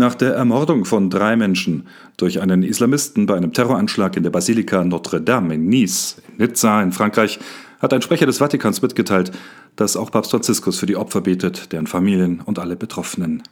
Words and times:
Nach 0.00 0.14
der 0.14 0.32
Ermordung 0.32 0.86
von 0.86 1.10
drei 1.10 1.36
Menschen 1.36 1.86
durch 2.16 2.40
einen 2.40 2.62
Islamisten 2.62 3.26
bei 3.26 3.36
einem 3.36 3.52
Terroranschlag 3.52 4.16
in 4.16 4.22
der 4.22 4.30
Basilika 4.30 4.82
Notre-Dame 4.82 5.56
in 5.56 5.68
Nice, 5.68 6.22
in 6.26 6.38
Nizza 6.38 6.82
in 6.82 6.92
Frankreich, 6.92 7.38
hat 7.80 7.92
ein 7.92 8.00
Sprecher 8.00 8.24
des 8.24 8.38
Vatikans 8.38 8.80
mitgeteilt, 8.80 9.30
dass 9.76 9.98
auch 9.98 10.10
Papst 10.10 10.30
Franziskus 10.30 10.78
für 10.78 10.86
die 10.86 10.96
Opfer 10.96 11.20
betet, 11.20 11.70
deren 11.72 11.86
Familien 11.86 12.40
und 12.40 12.58
alle 12.58 12.76
Betroffenen. 12.76 13.42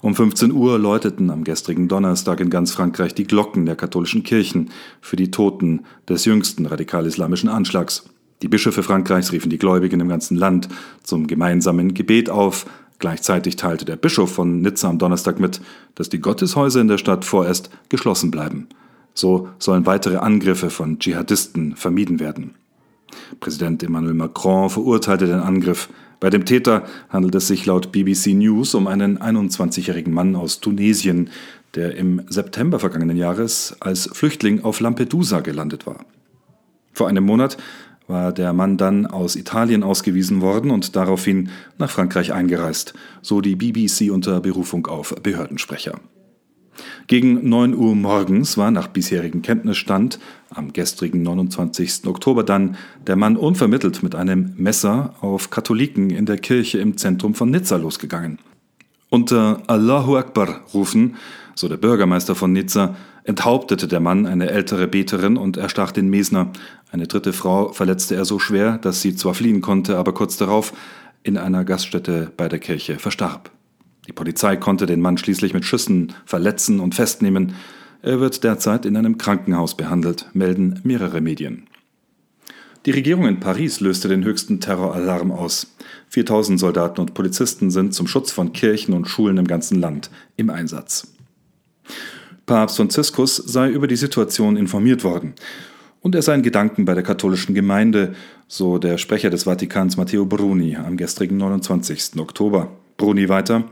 Um 0.00 0.14
15 0.14 0.52
Uhr 0.52 0.78
läuteten 0.78 1.28
am 1.28 1.44
gestrigen 1.44 1.86
Donnerstag 1.86 2.40
in 2.40 2.48
ganz 2.48 2.72
Frankreich 2.72 3.14
die 3.14 3.26
Glocken 3.26 3.66
der 3.66 3.76
katholischen 3.76 4.22
Kirchen 4.22 4.70
für 5.02 5.16
die 5.16 5.30
Toten 5.30 5.82
des 6.08 6.24
jüngsten 6.24 6.64
radikal-islamischen 6.64 7.50
Anschlags. 7.50 8.04
Die 8.40 8.48
Bischöfe 8.48 8.82
Frankreichs 8.82 9.32
riefen 9.32 9.50
die 9.50 9.58
Gläubigen 9.58 10.00
im 10.00 10.08
ganzen 10.08 10.36
Land 10.36 10.68
zum 11.02 11.26
gemeinsamen 11.26 11.92
Gebet 11.92 12.30
auf. 12.30 12.64
Gleichzeitig 13.04 13.56
teilte 13.56 13.84
der 13.84 13.96
Bischof 13.96 14.32
von 14.32 14.62
Nizza 14.62 14.88
am 14.88 14.98
Donnerstag 14.98 15.38
mit, 15.38 15.60
dass 15.94 16.08
die 16.08 16.22
Gotteshäuser 16.22 16.80
in 16.80 16.88
der 16.88 16.96
Stadt 16.96 17.26
vorerst 17.26 17.68
geschlossen 17.90 18.30
bleiben. 18.30 18.66
So 19.12 19.50
sollen 19.58 19.84
weitere 19.84 20.16
Angriffe 20.16 20.70
von 20.70 20.98
Dschihadisten 20.98 21.76
vermieden 21.76 22.18
werden. 22.18 22.54
Präsident 23.40 23.82
Emmanuel 23.82 24.14
Macron 24.14 24.70
verurteilte 24.70 25.26
den 25.26 25.40
Angriff. 25.40 25.90
Bei 26.18 26.30
dem 26.30 26.46
Täter 26.46 26.84
handelt 27.10 27.34
es 27.34 27.46
sich 27.46 27.66
laut 27.66 27.92
BBC 27.92 28.28
News 28.28 28.74
um 28.74 28.86
einen 28.86 29.18
21-jährigen 29.18 30.14
Mann 30.14 30.34
aus 30.34 30.60
Tunesien, 30.60 31.28
der 31.74 31.96
im 31.96 32.22
September 32.30 32.78
vergangenen 32.78 33.18
Jahres 33.18 33.76
als 33.80 34.08
Flüchtling 34.14 34.64
auf 34.64 34.80
Lampedusa 34.80 35.40
gelandet 35.40 35.86
war. 35.86 36.06
Vor 36.94 37.08
einem 37.08 37.24
Monat 37.24 37.58
war 38.06 38.32
der 38.32 38.52
Mann 38.52 38.76
dann 38.76 39.06
aus 39.06 39.36
Italien 39.36 39.82
ausgewiesen 39.82 40.40
worden 40.40 40.70
und 40.70 40.96
daraufhin 40.96 41.50
nach 41.78 41.90
Frankreich 41.90 42.32
eingereist, 42.32 42.94
so 43.22 43.40
die 43.40 43.56
BBC 43.56 44.10
unter 44.10 44.40
Berufung 44.40 44.86
auf 44.86 45.14
Behördensprecher. 45.22 46.00
Gegen 47.06 47.48
9 47.48 47.74
Uhr 47.74 47.94
morgens 47.94 48.56
war 48.56 48.70
nach 48.70 48.88
bisherigem 48.88 49.42
Kenntnisstand 49.42 50.18
am 50.50 50.72
gestrigen 50.72 51.22
29. 51.22 52.06
Oktober 52.06 52.42
dann 52.42 52.76
der 53.06 53.16
Mann 53.16 53.36
unvermittelt 53.36 54.02
mit 54.02 54.14
einem 54.14 54.54
Messer 54.56 55.14
auf 55.20 55.50
Katholiken 55.50 56.10
in 56.10 56.26
der 56.26 56.38
Kirche 56.38 56.78
im 56.78 56.96
Zentrum 56.96 57.34
von 57.34 57.50
Nizza 57.50 57.76
losgegangen. 57.76 58.38
Unter 59.10 59.62
Allahu 59.66 60.16
Akbar 60.16 60.62
rufen, 60.72 61.16
so 61.54 61.68
der 61.68 61.76
Bürgermeister 61.76 62.34
von 62.34 62.52
Nizza, 62.52 62.96
enthauptete 63.24 63.88
der 63.88 64.00
Mann 64.00 64.26
eine 64.26 64.50
ältere 64.50 64.86
Beterin 64.86 65.36
und 65.36 65.56
erstach 65.56 65.92
den 65.92 66.08
Mesner. 66.08 66.52
Eine 66.92 67.06
dritte 67.06 67.32
Frau 67.32 67.72
verletzte 67.72 68.14
er 68.14 68.24
so 68.24 68.38
schwer, 68.38 68.78
dass 68.78 69.02
sie 69.02 69.16
zwar 69.16 69.34
fliehen 69.34 69.60
konnte, 69.60 69.96
aber 69.96 70.14
kurz 70.14 70.36
darauf 70.36 70.72
in 71.22 71.38
einer 71.38 71.64
Gaststätte 71.64 72.30
bei 72.36 72.48
der 72.48 72.58
Kirche 72.58 72.98
verstarb. 72.98 73.50
Die 74.06 74.12
Polizei 74.12 74.56
konnte 74.56 74.84
den 74.86 75.00
Mann 75.00 75.16
schließlich 75.16 75.54
mit 75.54 75.64
Schüssen 75.64 76.12
verletzen 76.26 76.78
und 76.80 76.94
festnehmen. 76.94 77.54
Er 78.02 78.20
wird 78.20 78.44
derzeit 78.44 78.84
in 78.84 78.96
einem 78.98 79.16
Krankenhaus 79.16 79.76
behandelt, 79.76 80.28
melden 80.34 80.80
mehrere 80.84 81.22
Medien. 81.22 81.66
Die 82.84 82.90
Regierung 82.90 83.26
in 83.26 83.40
Paris 83.40 83.80
löste 83.80 84.08
den 84.08 84.24
höchsten 84.24 84.60
Terroralarm 84.60 85.32
aus. 85.32 85.74
4000 86.10 86.60
Soldaten 86.60 87.00
und 87.00 87.14
Polizisten 87.14 87.70
sind 87.70 87.94
zum 87.94 88.06
Schutz 88.06 88.30
von 88.30 88.52
Kirchen 88.52 88.92
und 88.92 89.08
Schulen 89.08 89.38
im 89.38 89.46
ganzen 89.46 89.80
Land 89.80 90.10
im 90.36 90.50
Einsatz. 90.50 91.14
Papst 92.46 92.76
Franziskus 92.76 93.36
sei 93.36 93.70
über 93.70 93.86
die 93.86 93.96
Situation 93.96 94.56
informiert 94.56 95.02
worden 95.02 95.34
und 96.02 96.14
er 96.14 96.20
sei 96.20 96.34
in 96.34 96.42
Gedanken 96.42 96.84
bei 96.84 96.92
der 96.92 97.02
katholischen 97.02 97.54
Gemeinde, 97.54 98.14
so 98.48 98.76
der 98.76 98.98
Sprecher 98.98 99.30
des 99.30 99.44
Vatikans 99.44 99.96
Matteo 99.96 100.26
Bruni 100.26 100.76
am 100.76 100.98
gestrigen 100.98 101.38
29. 101.38 102.18
Oktober. 102.18 102.70
Bruni 102.98 103.30
weiter, 103.30 103.64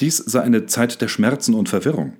dies 0.00 0.16
sei 0.16 0.40
eine 0.40 0.64
Zeit 0.64 1.02
der 1.02 1.08
Schmerzen 1.08 1.54
und 1.54 1.68
Verwirrung. 1.68 2.14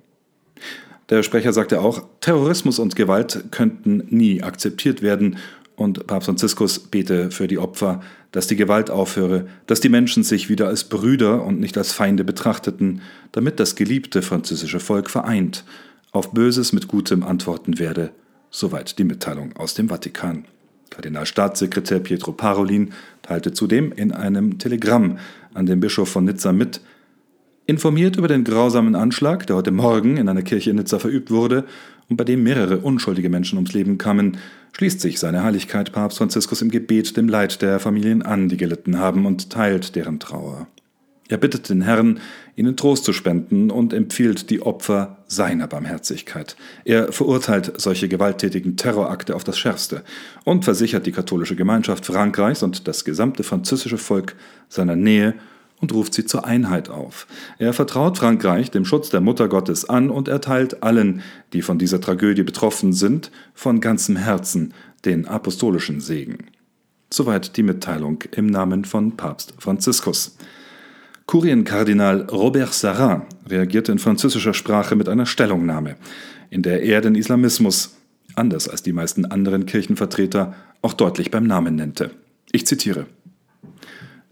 Der 1.09 1.23
Sprecher 1.23 1.53
sagte 1.53 1.81
auch, 1.81 2.03
Terrorismus 2.21 2.77
und 2.77 2.95
Gewalt 2.95 3.45
könnten 3.49 4.03
nie 4.09 4.43
akzeptiert 4.43 5.01
werden 5.01 5.37
und 5.75 6.05
Papst 6.05 6.27
Franziskus 6.27 6.77
bete 6.77 7.31
für 7.31 7.47
die 7.47 7.57
Opfer, 7.57 8.01
dass 8.31 8.45
die 8.45 8.55
Gewalt 8.55 8.91
aufhöre, 8.91 9.47
dass 9.65 9.79
die 9.79 9.89
Menschen 9.89 10.23
sich 10.23 10.49
wieder 10.49 10.67
als 10.67 10.83
Brüder 10.83 11.43
und 11.43 11.59
nicht 11.59 11.77
als 11.79 11.91
Feinde 11.93 12.23
betrachteten, 12.23 13.01
damit 13.31 13.59
das 13.59 13.75
geliebte 13.75 14.21
französische 14.21 14.79
Volk 14.79 15.09
vereint 15.09 15.65
auf 16.15 16.31
Böses 16.31 16.73
mit 16.73 16.87
Gutem 16.87 17.23
antworten 17.23 17.77
werde. 17.79 18.11
Soweit 18.49 18.97
die 18.97 19.03
Mitteilung 19.03 19.53
aus 19.57 19.73
dem 19.73 19.89
Vatikan. 19.89 20.45
Kardinalstaatssekretär 20.89 21.99
Pietro 21.99 22.31
Parolin 22.31 22.93
teilte 23.21 23.51
zudem 23.51 23.91
in 23.91 24.11
einem 24.11 24.57
Telegramm 24.57 25.17
an 25.53 25.65
den 25.65 25.79
Bischof 25.79 26.09
von 26.09 26.25
Nizza 26.25 26.53
mit, 26.53 26.81
Informiert 27.67 28.15
über 28.15 28.27
den 28.27 28.43
grausamen 28.43 28.93
Anschlag, 28.95 29.47
der 29.47 29.55
heute 29.55 29.71
Morgen 29.71 30.17
in 30.17 30.29
einer 30.29 30.43
Kirche 30.43 30.69
in 30.69 30.75
Nizza 30.75 30.99
verübt 30.99 31.31
wurde 31.31 31.65
und 32.09 32.15
bei 32.15 32.23
dem 32.23 32.43
mehrere 32.43 32.77
unschuldige 32.77 33.27
Menschen 33.27 33.57
ums 33.57 33.73
Leben 33.73 33.97
kamen, 33.97 34.37
schließt 34.73 35.01
sich 35.01 35.19
seine 35.19 35.41
Heiligkeit 35.41 35.91
Papst 35.91 36.19
Franziskus 36.19 36.61
im 36.61 36.69
Gebet 36.69 37.17
dem 37.17 37.27
Leid 37.27 37.63
der 37.63 37.79
Familien 37.79 38.21
an, 38.21 38.49
die 38.49 38.57
gelitten 38.57 38.99
haben, 38.99 39.25
und 39.25 39.49
teilt 39.49 39.95
deren 39.95 40.19
Trauer. 40.19 40.67
Er 41.27 41.37
bittet 41.37 41.69
den 41.69 41.81
Herrn, 41.81 42.19
ihnen 42.55 42.77
Trost 42.77 43.03
zu 43.03 43.11
spenden 43.11 43.71
und 43.71 43.93
empfiehlt 43.93 44.51
die 44.51 44.61
Opfer 44.61 45.17
seiner 45.25 45.67
Barmherzigkeit. 45.67 46.55
Er 46.83 47.11
verurteilt 47.11 47.73
solche 47.77 48.07
gewalttätigen 48.07 48.77
Terrorakte 48.77 49.35
auf 49.35 49.43
das 49.43 49.57
Schärfste 49.57 50.03
und 50.43 50.65
versichert 50.65 51.07
die 51.07 51.11
katholische 51.11 51.55
Gemeinschaft 51.55 52.05
Frankreichs 52.05 52.61
und 52.61 52.87
das 52.87 53.05
gesamte 53.05 53.43
französische 53.43 53.97
Volk 53.97 54.35
seiner 54.69 54.95
Nähe 54.95 55.33
und 55.81 55.93
ruft 55.93 56.13
sie 56.13 56.25
zur 56.25 56.45
Einheit 56.45 56.89
auf. 56.89 57.25
Er 57.57 57.73
vertraut 57.73 58.19
Frankreich 58.19 58.69
dem 58.69 58.85
Schutz 58.85 59.09
der 59.09 59.21
Mutter 59.21 59.47
Gottes 59.49 59.89
an 59.89 60.11
und 60.11 60.27
erteilt 60.27 60.83
allen, 60.83 61.21
die 61.53 61.63
von 61.63 61.79
dieser 61.79 61.99
Tragödie 61.99 62.43
betroffen 62.43 62.93
sind, 62.93 63.31
von 63.53 63.81
ganzem 63.81 64.15
Herzen 64.15 64.73
den 65.05 65.27
apostolischen 65.27 66.01
Segen. 66.01 66.37
Soweit 67.11 67.57
die 67.57 67.63
Mitteilung 67.63 68.23
im 68.31 68.45
Namen 68.47 68.85
von 68.85 69.17
Papst 69.17 69.53
Franziskus. 69.57 70.37
Kurienkardinal 71.27 72.21
Robert 72.31 72.73
Sarrat 72.73 73.25
reagierte 73.49 73.91
in 73.91 73.99
französischer 73.99 74.53
Sprache 74.53 74.95
mit 74.95 75.09
einer 75.09 75.25
Stellungnahme, 75.25 75.95
in 76.51 76.61
der 76.61 76.83
er 76.83 77.01
den 77.01 77.15
Islamismus, 77.15 77.95
anders 78.35 78.69
als 78.69 78.83
die 78.83 78.93
meisten 78.93 79.25
anderen 79.25 79.65
Kirchenvertreter, 79.65 80.53
auch 80.83 80.93
deutlich 80.93 81.31
beim 81.31 81.45
Namen 81.45 81.75
nennte. 81.75 82.11
Ich 82.51 82.67
zitiere. 82.67 83.07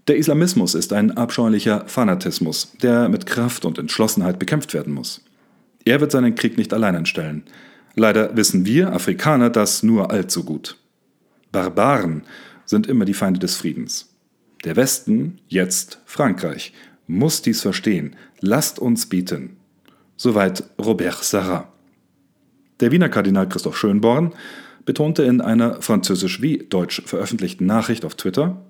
Der 0.06 0.16
Islamismus 0.18 0.74
ist 0.74 0.92
ein 0.92 1.16
abscheulicher 1.16 1.84
Fanatismus, 1.86 2.72
der 2.82 3.08
mit 3.08 3.26
Kraft 3.26 3.64
und 3.64 3.78
Entschlossenheit 3.78 4.38
bekämpft 4.38 4.72
werden 4.72 4.92
muss. 4.92 5.24
Er 5.84 6.00
wird 6.00 6.12
seinen 6.12 6.36
Krieg 6.36 6.56
nicht 6.56 6.72
allein 6.72 6.94
anstellen. 6.94 7.42
Leider 7.96 8.36
wissen 8.36 8.66
wir 8.66 8.92
Afrikaner 8.92 9.50
das 9.50 9.82
nur 9.82 10.10
allzu 10.10 10.44
gut. 10.44 10.76
Barbaren 11.50 12.22
sind 12.66 12.86
immer 12.86 13.04
die 13.04 13.14
Feinde 13.14 13.40
des 13.40 13.56
Friedens. 13.56 14.13
Der 14.64 14.76
Westen, 14.76 15.38
jetzt 15.46 16.00
Frankreich, 16.06 16.72
muss 17.06 17.42
dies 17.42 17.60
verstehen. 17.60 18.16
Lasst 18.40 18.78
uns 18.78 19.06
bieten. 19.06 19.56
Soweit 20.16 20.64
Robert 20.82 21.22
Sarrat. 21.22 21.68
Der 22.80 22.90
Wiener 22.90 23.10
Kardinal 23.10 23.48
Christoph 23.48 23.76
Schönborn 23.76 24.32
betonte 24.86 25.22
in 25.22 25.40
einer 25.40 25.82
französisch 25.82 26.40
wie 26.40 26.58
deutsch 26.58 27.02
veröffentlichten 27.04 27.66
Nachricht 27.66 28.04
auf 28.04 28.14
Twitter, 28.14 28.62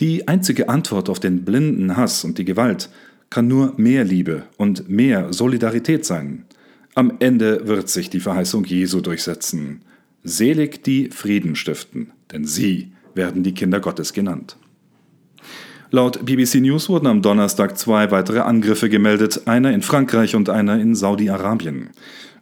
die 0.00 0.28
einzige 0.28 0.68
Antwort 0.68 1.08
auf 1.08 1.20
den 1.20 1.44
blinden 1.44 1.96
Hass 1.96 2.24
und 2.24 2.38
die 2.38 2.44
Gewalt 2.44 2.88
kann 3.28 3.48
nur 3.48 3.74
mehr 3.76 4.04
Liebe 4.04 4.44
und 4.56 4.88
mehr 4.88 5.32
Solidarität 5.32 6.04
sein. 6.04 6.44
Am 6.94 7.16
Ende 7.18 7.66
wird 7.66 7.88
sich 7.88 8.10
die 8.10 8.20
Verheißung 8.20 8.64
Jesu 8.64 9.00
durchsetzen. 9.00 9.82
Selig 10.22 10.82
die 10.84 11.10
Frieden 11.10 11.56
stiften, 11.56 12.12
denn 12.30 12.44
sie 12.44 12.92
werden 13.14 13.42
die 13.42 13.54
Kinder 13.54 13.80
Gottes 13.80 14.12
genannt. 14.12 14.56
Laut 15.90 16.24
BBC 16.24 16.56
News 16.56 16.88
wurden 16.88 17.06
am 17.06 17.22
Donnerstag 17.22 17.76
zwei 17.76 18.10
weitere 18.10 18.40
Angriffe 18.40 18.88
gemeldet, 18.88 19.42
einer 19.46 19.72
in 19.72 19.82
Frankreich 19.82 20.34
und 20.34 20.48
einer 20.48 20.80
in 20.80 20.94
Saudi-Arabien. 20.94 21.90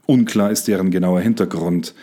Unklar 0.07 0.51
ist 0.51 0.69
deren 0.69 0.91
genauer 0.91 1.21
Hintergrund. 1.21 1.95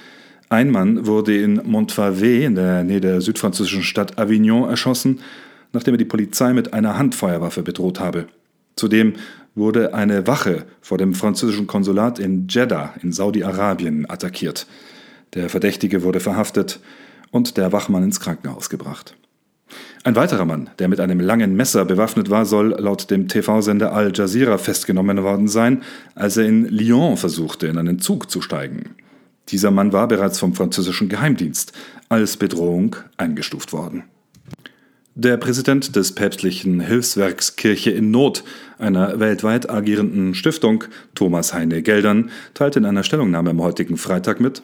Ein 0.49 0.71
Mann 0.71 1.05
wurde 1.07 1.37
in 1.37 1.61
Montfavet 1.63 2.43
in 2.43 2.55
der 2.55 2.83
Nähe 2.83 3.01
der 3.01 3.21
südfranzösischen 3.21 3.83
Stadt 3.83 4.17
Avignon 4.17 4.69
erschossen 4.69 5.19
nachdem 5.73 5.93
er 5.93 5.99
die 5.99 6.05
Polizei 6.05 6.53
mit 6.53 6.73
einer 6.73 6.97
Handfeuerwaffe 6.97 7.63
bedroht 7.63 7.99
habe. 7.99 8.27
Zudem 8.75 9.13
wurde 9.55 9.93
eine 9.93 10.27
Wache 10.27 10.65
vor 10.81 10.97
dem 10.97 11.13
französischen 11.13 11.67
Konsulat 11.67 12.19
in 12.19 12.47
Jeddah 12.47 12.93
in 13.01 13.11
Saudi-Arabien 13.11 14.09
attackiert. 14.09 14.67
Der 15.33 15.49
Verdächtige 15.49 16.03
wurde 16.03 16.19
verhaftet 16.19 16.79
und 17.31 17.57
der 17.57 17.71
Wachmann 17.71 18.03
ins 18.03 18.19
Krankenhaus 18.19 18.69
gebracht. 18.69 19.15
Ein 20.03 20.15
weiterer 20.15 20.45
Mann, 20.45 20.69
der 20.79 20.87
mit 20.87 20.99
einem 20.99 21.19
langen 21.19 21.55
Messer 21.55 21.83
bewaffnet 21.83 22.29
war, 22.29 22.45
soll 22.45 22.75
laut 22.79 23.11
dem 23.11 23.27
TV-Sender 23.27 23.91
Al 23.91 24.11
Jazeera 24.15 24.57
festgenommen 24.57 25.21
worden 25.23 25.47
sein, 25.47 25.83
als 26.15 26.37
er 26.37 26.45
in 26.45 26.65
Lyon 26.65 27.17
versuchte, 27.17 27.67
in 27.67 27.77
einen 27.77 27.99
Zug 27.99 28.31
zu 28.31 28.41
steigen. 28.41 28.95
Dieser 29.49 29.71
Mann 29.71 29.93
war 29.93 30.07
bereits 30.07 30.39
vom 30.39 30.53
französischen 30.53 31.09
Geheimdienst 31.09 31.73
als 32.09 32.37
Bedrohung 32.37 32.95
eingestuft 33.17 33.73
worden. 33.73 34.03
Der 35.15 35.37
Präsident 35.37 35.95
des 35.95 36.13
päpstlichen 36.13 36.79
Hilfswerks 36.79 37.55
Kirche 37.55 37.89
in 37.89 38.11
Not, 38.11 38.43
einer 38.77 39.19
weltweit 39.19 39.69
agierenden 39.69 40.35
Stiftung, 40.35 40.83
Thomas 41.15 41.53
Heine 41.53 41.81
Geldern, 41.81 42.29
teilte 42.53 42.79
in 42.79 42.85
einer 42.85 43.03
Stellungnahme 43.03 43.49
am 43.49 43.61
heutigen 43.61 43.97
Freitag 43.97 44.39
mit, 44.39 44.61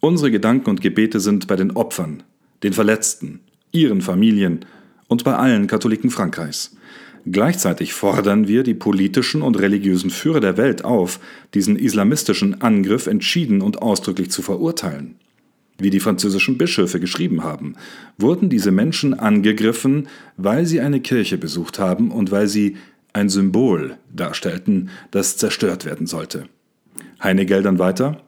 Unsere 0.00 0.30
Gedanken 0.32 0.68
und 0.68 0.80
Gebete 0.80 1.20
sind 1.20 1.46
bei 1.46 1.56
den 1.56 1.72
Opfern, 1.72 2.24
den 2.62 2.72
Verletzten, 2.72 3.40
ihren 3.72 4.00
Familien 4.00 4.64
und 5.08 5.24
bei 5.24 5.34
allen 5.34 5.66
Katholiken 5.66 6.10
Frankreichs. 6.10 6.76
Gleichzeitig 7.24 7.92
fordern 7.92 8.48
wir 8.48 8.62
die 8.62 8.74
politischen 8.74 9.42
und 9.42 9.58
religiösen 9.58 10.10
Führer 10.10 10.40
der 10.40 10.56
Welt 10.56 10.84
auf, 10.84 11.20
diesen 11.54 11.76
islamistischen 11.76 12.62
Angriff 12.62 13.06
entschieden 13.06 13.62
und 13.62 13.82
ausdrücklich 13.82 14.30
zu 14.30 14.42
verurteilen 14.42 15.16
wie 15.82 15.90
die 15.90 16.00
französischen 16.00 16.58
Bischöfe 16.58 17.00
geschrieben 17.00 17.42
haben, 17.42 17.74
wurden 18.18 18.48
diese 18.48 18.70
Menschen 18.70 19.14
angegriffen, 19.14 20.08
weil 20.36 20.66
sie 20.66 20.80
eine 20.80 21.00
Kirche 21.00 21.38
besucht 21.38 21.78
haben 21.78 22.10
und 22.10 22.30
weil 22.30 22.46
sie 22.46 22.76
ein 23.12 23.28
Symbol 23.28 23.96
darstellten, 24.14 24.90
das 25.10 25.36
zerstört 25.36 25.84
werden 25.84 26.06
sollte. 26.06 26.46
Heine 27.22 27.46
Geldern 27.46 27.78
weiter. 27.78 28.22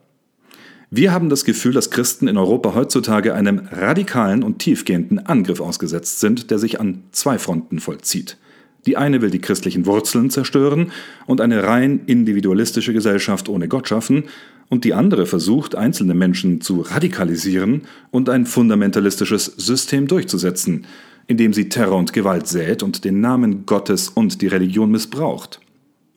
Wir 0.97 1.11
haben 1.11 1.27
das 1.27 1.43
Gefühl, 1.43 1.73
dass 1.73 1.91
Christen 1.91 2.29
in 2.29 2.37
Europa 2.37 2.73
heutzutage 2.73 3.33
einem 3.33 3.67
radikalen 3.69 4.43
und 4.43 4.59
tiefgehenden 4.59 5.19
Angriff 5.19 5.59
ausgesetzt 5.59 6.21
sind, 6.21 6.51
der 6.51 6.57
sich 6.57 6.79
an 6.79 7.03
zwei 7.11 7.37
Fronten 7.37 7.79
vollzieht. 7.79 8.37
Die 8.85 8.95
eine 8.95 9.21
will 9.21 9.29
die 9.29 9.41
christlichen 9.41 9.87
Wurzeln 9.87 10.29
zerstören 10.29 10.93
und 11.25 11.41
eine 11.41 11.63
rein 11.63 12.05
individualistische 12.05 12.93
Gesellschaft 12.93 13.49
ohne 13.49 13.67
Gott 13.67 13.89
schaffen, 13.89 14.23
und 14.69 14.85
die 14.85 14.93
andere 14.93 15.25
versucht, 15.25 15.75
einzelne 15.75 16.13
Menschen 16.13 16.61
zu 16.61 16.79
radikalisieren 16.79 17.81
und 18.09 18.29
ein 18.29 18.45
fundamentalistisches 18.45 19.47
System 19.57 20.07
durchzusetzen, 20.07 20.85
indem 21.27 21.51
sie 21.51 21.67
Terror 21.67 21.99
und 21.99 22.13
Gewalt 22.13 22.47
sät 22.47 22.83
und 22.83 23.03
den 23.03 23.19
Namen 23.19 23.65
Gottes 23.65 24.07
und 24.07 24.41
die 24.41 24.47
Religion 24.47 24.91
missbraucht. 24.91 25.59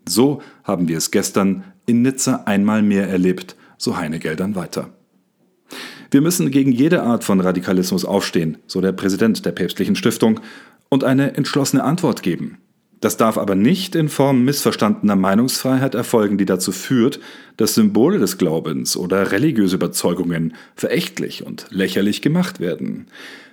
So 0.08 0.40
haben 0.62 0.86
wir 0.86 0.98
es 0.98 1.10
gestern 1.10 1.64
in 1.84 2.02
Nizza 2.02 2.44
einmal 2.46 2.82
mehr 2.82 3.08
erlebt, 3.08 3.56
so 3.78 3.96
Heinegeldern 3.96 4.54
weiter. 4.54 4.90
Wir 6.10 6.20
müssen 6.20 6.50
gegen 6.50 6.72
jede 6.72 7.02
Art 7.02 7.24
von 7.24 7.40
Radikalismus 7.40 8.04
aufstehen, 8.04 8.58
so 8.66 8.80
der 8.80 8.92
Präsident 8.92 9.44
der 9.44 9.52
päpstlichen 9.52 9.96
Stiftung, 9.96 10.40
und 10.88 11.04
eine 11.04 11.36
entschlossene 11.36 11.84
Antwort 11.84 12.22
geben. 12.22 12.58
Das 13.00 13.16
darf 13.16 13.38
aber 13.38 13.54
nicht 13.54 13.94
in 13.94 14.08
Form 14.08 14.44
missverstandener 14.44 15.14
Meinungsfreiheit 15.14 15.94
erfolgen, 15.94 16.36
die 16.36 16.46
dazu 16.46 16.72
führt, 16.72 17.20
dass 17.56 17.74
Symbole 17.74 18.18
des 18.18 18.38
Glaubens 18.38 18.96
oder 18.96 19.30
religiöse 19.30 19.76
Überzeugungen 19.76 20.54
verächtlich 20.74 21.46
und 21.46 21.66
lächerlich 21.70 22.22
gemacht 22.22 22.58
werden. 22.58 23.06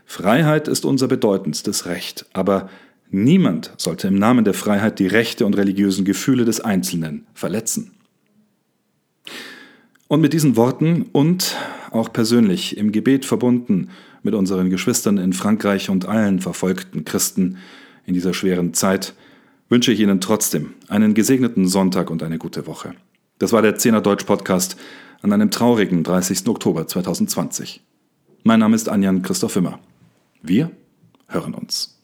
Freiheit 0.05 0.67
ist 0.67 0.85
unser 0.85 1.07
bedeutendstes 1.07 1.85
Recht, 1.85 2.25
aber 2.33 2.69
niemand 3.11 3.71
sollte 3.77 4.07
im 4.07 4.15
Namen 4.15 4.45
der 4.45 4.53
Freiheit 4.55 4.97
die 4.97 5.07
Rechte 5.07 5.45
und 5.45 5.57
religiösen 5.57 6.05
Gefühle 6.05 6.45
des 6.45 6.61
Einzelnen 6.61 7.27
verletzen. 7.33 7.94
Und 10.07 10.21
mit 10.21 10.33
diesen 10.33 10.55
Worten 10.55 11.03
und 11.13 11.55
auch 11.89 12.13
persönlich 12.13 12.77
im 12.77 12.91
Gebet 12.91 13.25
verbunden 13.25 13.89
mit 14.21 14.35
unseren 14.35 14.69
Geschwistern 14.69 15.17
in 15.17 15.33
Frankreich 15.33 15.89
und 15.89 16.07
allen 16.07 16.39
verfolgten 16.39 17.05
Christen 17.05 17.57
in 18.05 18.13
dieser 18.13 18.33
schweren 18.33 18.75
Zeit, 18.75 19.15
wünsche 19.67 19.91
ich 19.91 19.99
Ihnen 19.99 20.21
trotzdem 20.21 20.75
einen 20.89 21.15
gesegneten 21.15 21.67
Sonntag 21.67 22.11
und 22.11 22.21
eine 22.21 22.37
gute 22.37 22.67
Woche. 22.67 22.93
Das 23.39 23.51
war 23.51 23.63
der 23.63 23.77
Zehner 23.77 24.01
Deutsch 24.01 24.25
Podcast 24.25 24.77
an 25.23 25.33
einem 25.33 25.49
traurigen 25.49 26.03
30. 26.03 26.47
Oktober 26.47 26.85
2020. 26.85 27.81
Mein 28.43 28.59
Name 28.59 28.75
ist 28.75 28.89
Anjan 28.89 29.23
Christoph 29.23 29.55
Immer. 29.55 29.79
Wir 30.43 30.69
hören 31.27 31.55
uns. 31.55 31.94